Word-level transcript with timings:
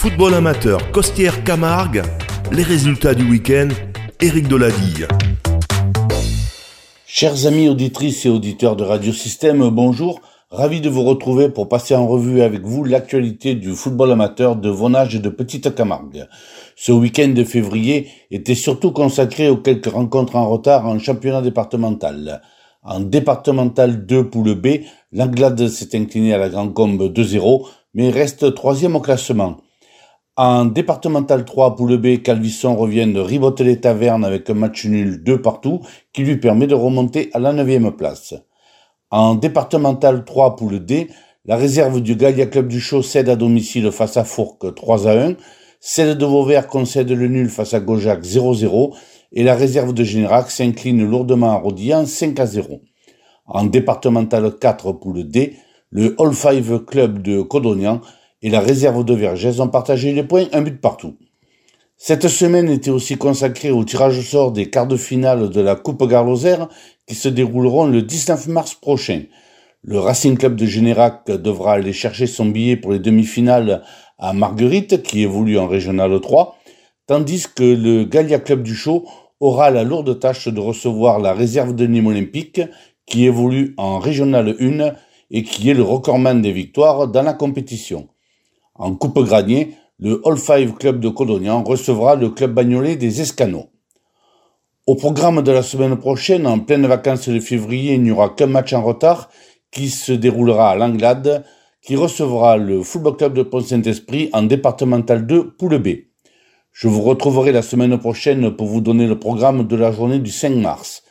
Football 0.00 0.32
amateur, 0.32 0.90
Costière 0.92 1.44
Camargue, 1.44 2.00
les 2.50 2.62
résultats 2.62 3.12
du 3.12 3.30
week-end, 3.30 3.68
Éric 4.18 4.48
Doladille. 4.48 5.06
Chers 7.04 7.46
amis 7.46 7.68
auditrices 7.68 8.24
et 8.24 8.30
auditeurs 8.30 8.76
de 8.76 8.84
Radio 8.84 9.12
Système, 9.12 9.68
bonjour. 9.68 10.22
Ravi 10.50 10.80
de 10.80 10.88
vous 10.88 11.02
retrouver 11.02 11.50
pour 11.50 11.68
passer 11.68 11.94
en 11.94 12.06
revue 12.06 12.40
avec 12.40 12.62
vous 12.62 12.82
l'actualité 12.82 13.54
du 13.54 13.74
football 13.74 14.12
amateur 14.12 14.56
de 14.56 14.70
Vonage 14.70 15.16
et 15.16 15.18
de 15.18 15.28
Petite 15.28 15.74
Camargue. 15.74 16.26
Ce 16.76 16.92
week-end 16.92 17.28
de 17.28 17.44
février 17.44 18.08
était 18.30 18.54
surtout 18.54 18.92
consacré 18.92 19.50
aux 19.50 19.58
quelques 19.58 19.92
rencontres 19.92 20.36
en 20.36 20.48
retard 20.48 20.86
en 20.86 20.98
championnat 20.98 21.42
départemental. 21.42 22.40
En 22.82 23.00
départemental 23.00 24.06
2 24.06 24.30
poule 24.30 24.54
B, 24.54 24.66
l'Anglade 25.12 25.68
s'est 25.68 25.94
incliné 25.94 26.32
à 26.32 26.38
la 26.38 26.48
Grand 26.48 26.70
Combe 26.70 27.12
2-0, 27.12 27.66
mais 27.92 28.08
reste 28.08 28.54
troisième 28.54 28.96
au 28.96 29.00
classement. 29.00 29.58
En 30.36 30.64
départemental 30.64 31.44
3, 31.44 31.76
poule 31.76 31.98
B, 31.98 32.22
Calvisson 32.22 32.76
revient 32.76 33.12
de 33.12 33.20
riboter 33.20 33.64
les 33.64 33.80
tavernes 33.80 34.24
avec 34.24 34.48
un 34.48 34.54
match 34.54 34.86
nul 34.86 35.22
2 35.22 35.42
partout 35.42 35.80
qui 36.12 36.22
lui 36.22 36.36
permet 36.36 36.68
de 36.68 36.74
remonter 36.74 37.30
à 37.32 37.40
la 37.40 37.52
9 37.52 37.90
place. 37.96 38.34
En 39.10 39.34
départemental 39.34 40.24
3, 40.24 40.56
poule 40.56 40.84
D, 40.84 41.08
la 41.46 41.56
réserve 41.56 42.00
du 42.00 42.14
Gallia 42.14 42.46
Club 42.46 42.68
du 42.68 42.80
Chaud 42.80 43.02
cède 43.02 43.28
à 43.28 43.34
domicile 43.34 43.90
face 43.90 44.16
à 44.16 44.24
Fourques 44.24 44.72
3 44.74 45.08
à 45.08 45.26
1, 45.26 45.34
celle 45.80 46.16
de 46.16 46.24
Vauvert 46.24 46.68
concède 46.68 47.10
le 47.10 47.26
nul 47.26 47.48
face 47.48 47.74
à 47.74 47.80
Gojac 47.80 48.22
0-0 48.22 48.94
et 49.32 49.42
la 49.42 49.56
réserve 49.56 49.92
de 49.92 50.04
Générac 50.04 50.50
s'incline 50.50 51.04
lourdement 51.04 51.50
à 51.50 51.56
Rodillan 51.56 52.06
5 52.06 52.38
à 52.38 52.46
0. 52.46 52.82
En 53.46 53.64
départemental 53.64 54.58
4, 54.58 54.92
poule 54.92 55.24
D, 55.24 55.56
le 55.90 56.14
All 56.20 56.32
Five 56.32 56.84
Club 56.84 57.20
de 57.20 57.42
Codognan 57.42 58.00
et 58.42 58.50
la 58.50 58.60
réserve 58.60 59.04
de 59.04 59.14
Vergès 59.14 59.60
ont 59.60 59.68
partagé 59.68 60.12
les 60.12 60.22
points, 60.22 60.46
un 60.52 60.62
but 60.62 60.80
partout. 60.80 61.16
Cette 61.96 62.28
semaine 62.28 62.70
était 62.70 62.90
aussi 62.90 63.16
consacrée 63.18 63.70
au 63.70 63.84
tirage 63.84 64.18
au 64.18 64.22
sort 64.22 64.52
des 64.52 64.70
quarts 64.70 64.86
de 64.86 64.96
finale 64.96 65.50
de 65.50 65.60
la 65.60 65.76
Coupe 65.76 66.08
Garloser 66.08 66.56
qui 67.06 67.14
se 67.14 67.28
dérouleront 67.28 67.86
le 67.86 68.00
19 68.00 68.48
mars 68.48 68.74
prochain. 68.74 69.24
Le 69.82 69.98
Racing 69.98 70.38
Club 70.38 70.56
de 70.56 70.64
Générac 70.64 71.30
devra 71.30 71.74
aller 71.74 71.92
chercher 71.92 72.26
son 72.26 72.46
billet 72.46 72.76
pour 72.76 72.92
les 72.92 72.98
demi-finales 72.98 73.82
à 74.18 74.32
Marguerite, 74.32 75.02
qui 75.02 75.22
évolue 75.22 75.58
en 75.58 75.66
Régional 75.66 76.18
3, 76.20 76.56
tandis 77.06 77.46
que 77.54 77.64
le 77.64 78.04
Gallia 78.04 78.38
Club 78.38 78.62
du 78.62 78.74
Chaud 78.74 79.06
aura 79.40 79.70
la 79.70 79.84
lourde 79.84 80.18
tâche 80.18 80.48
de 80.48 80.60
recevoir 80.60 81.18
la 81.18 81.34
réserve 81.34 81.74
de 81.74 81.86
Nîmes 81.86 82.06
Olympique, 82.06 82.60
qui 83.04 83.24
évolue 83.26 83.74
en 83.76 83.98
Régional 83.98 84.56
1 84.58 84.92
et 85.30 85.42
qui 85.42 85.68
est 85.68 85.74
le 85.74 85.82
recordman 85.82 86.40
des 86.40 86.52
victoires 86.52 87.08
dans 87.08 87.22
la 87.22 87.32
compétition. 87.32 88.08
En 88.82 88.94
Coupe 88.94 89.22
Granier, 89.22 89.74
le 89.98 90.22
All 90.24 90.38
Five 90.38 90.72
Club 90.72 91.00
de 91.00 91.10
Codognan 91.10 91.62
recevra 91.62 92.14
le 92.14 92.30
club 92.30 92.54
bagnolais 92.54 92.96
des 92.96 93.20
Escanos. 93.20 93.66
Au 94.86 94.94
programme 94.94 95.42
de 95.42 95.52
la 95.52 95.62
semaine 95.62 95.96
prochaine, 95.96 96.46
en 96.46 96.58
pleine 96.60 96.86
vacances 96.86 97.28
de 97.28 97.40
février, 97.40 97.96
il 97.96 98.02
n'y 98.02 98.10
aura 98.10 98.30
qu'un 98.30 98.46
match 98.46 98.72
en 98.72 98.82
retard 98.82 99.28
qui 99.70 99.90
se 99.90 100.12
déroulera 100.12 100.70
à 100.70 100.76
Langlade, 100.76 101.44
qui 101.82 101.94
recevra 101.94 102.56
le 102.56 102.82
Football 102.82 103.18
Club 103.18 103.34
de 103.34 103.42
Pont-Saint-Esprit 103.42 104.30
en 104.32 104.44
départemental 104.44 105.26
2 105.26 105.50
Poule 105.58 105.78
B. 105.78 105.88
Je 106.72 106.88
vous 106.88 107.02
retrouverai 107.02 107.52
la 107.52 107.60
semaine 107.60 107.98
prochaine 107.98 108.56
pour 108.56 108.66
vous 108.66 108.80
donner 108.80 109.06
le 109.06 109.18
programme 109.18 109.66
de 109.66 109.76
la 109.76 109.92
journée 109.92 110.20
du 110.20 110.30
5 110.30 110.54
mars. 110.56 111.02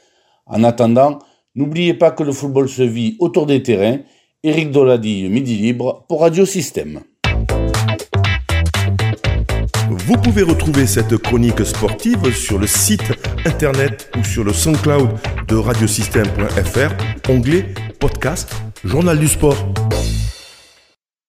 En 0.48 0.64
attendant, 0.64 1.20
n'oubliez 1.54 1.94
pas 1.94 2.10
que 2.10 2.24
le 2.24 2.32
football 2.32 2.68
se 2.68 2.82
vit 2.82 3.16
autour 3.20 3.46
des 3.46 3.62
terrains. 3.62 4.00
Éric 4.42 4.72
Dolady, 4.72 5.30
Midi 5.30 5.56
Libre 5.58 6.06
pour 6.10 6.22
Radio 6.22 6.48
Système. 6.48 7.02
Vous 10.10 10.18
pouvez 10.18 10.42
retrouver 10.42 10.88
cette 10.88 11.16
chronique 11.18 11.64
sportive 11.64 12.34
sur 12.34 12.58
le 12.58 12.66
site 12.66 13.14
internet 13.46 14.10
ou 14.18 14.24
sur 14.24 14.44
le 14.44 14.52
SoundCloud 14.54 15.08
de 15.48 15.56
radiosystème.fr, 15.56 17.30
onglet 17.30 17.76
podcast, 18.00 18.52
journal 18.84 19.20
du 19.20 19.28
sport. 19.28 19.72